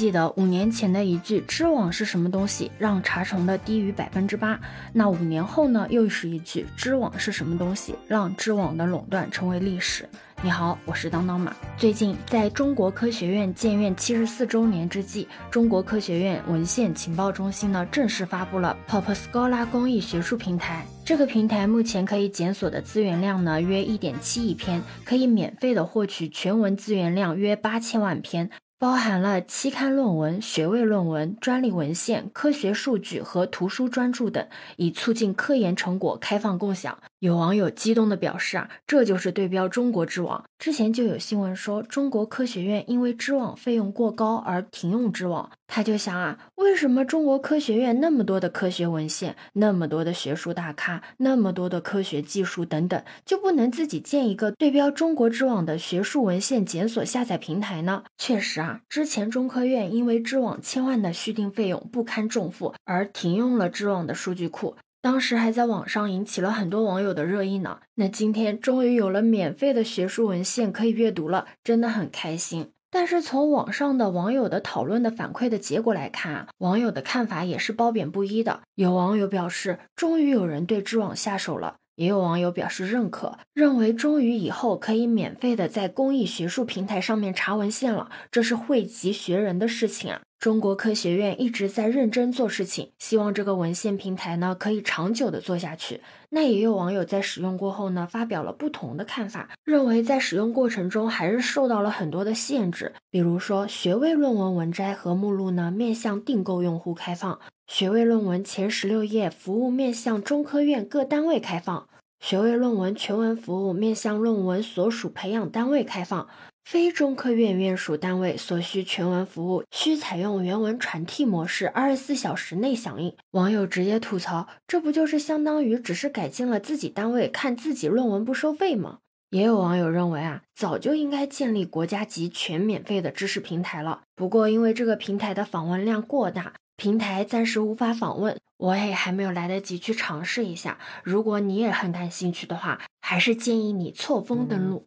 [0.00, 4.58] 记得五年前的一句“知网是什么东西”让查重的低于百分之八，
[4.94, 10.08] 那五年后呢，又是一句“知网是什么东西”让知网的垄断成为历史。
[10.40, 11.54] 你好，我是当当马。
[11.76, 20.82] 最近，在中国科学院建院七十四周年之际，中国科学院文献情报中心呢正式发布了 PopScholar 公益学术平台。
[21.04, 28.48] 这个平台目前可以检索的资源量呢约一点七亿篇，可以免费的获取全文资源量约八千万篇。
[28.80, 36.98] 包含了期刊论文、学位论文、专利文献、科学数据和图书专著等，以促进科研成果开放共享。
[37.20, 40.42] 有网友激动地表示啊，这就是对标中国知网。
[40.58, 45.50] 之前就有新闻说，中国科学院因为知网费用过高而停用知网。
[45.66, 58.02] 他就想啊，为什么中国科学院那么多的科学文献、那么多的学术大咖、那么多的科学技术等等，就不能自己建一个对标中国知网的学术文献检索下载平台呢？
[58.16, 64.74] 确实啊，之前中科院因为知网千万的续订费用不堪重负而停用了知网的数据库。
[65.02, 67.80] 当时还在网上引起了很多网友的热议呢。
[67.94, 72.70] 那今天终于有了免费的学术文献可以阅读了，真的很开心。
[72.90, 78.60] 但是从网上的网友的讨论的反馈的结果来看啊，网友的看法也是褒贬不一的。
[78.74, 90.20] 有网友表示，终于有人对知网下手了；也有网友表示认可，认为终于以后可以免费的在公益学术平台上面查文献了，这是惠及学人的事情啊。
[90.40, 96.00] 中国科学院一直在认真做事情，希望这个文献平台呢可以长久的做下去。
[96.30, 111.86] 那也有网友在使用过后呢，发表了不同的看法，认为在使用过程中还是受到了很多的限制，比如说学位论文文摘和目录呢面向订购用户开放，学位论文前十六页服务面向中科院各单位开放，
[112.18, 116.26] 学位论文全文服务面向论文所属培养单位开放。
[116.70, 123.12] 非中科院院属单位所需全文服务需采用原文传递模式，二十四小时内响应。
[123.32, 128.98] 网友直接吐槽：“这不就是相当于只是改进了自己单位看自己论文不收费吗？”
[129.30, 134.02] 也有网友认为啊，早就应该建立国家级全免费的知识平台了。
[134.14, 140.78] 不过因为这个平台的访问量过大，平台暂时无法访问，我也还没有来得及去尝试一下。
[141.02, 144.86] 如果你也很感兴趣的话，还是建议你错峰登录。